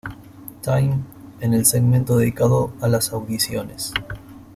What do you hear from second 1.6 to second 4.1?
segmento dedicado a las audiciones.